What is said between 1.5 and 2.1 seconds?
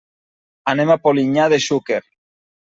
de Xúquer.